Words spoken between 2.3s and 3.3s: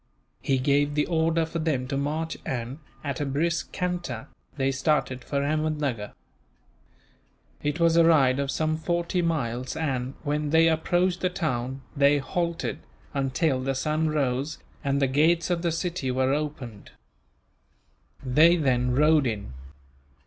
and, at a